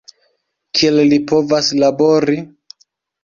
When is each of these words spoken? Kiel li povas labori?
Kiel 0.77 0.97
li 1.11 1.19
povas 1.31 1.69
labori? 1.83 2.39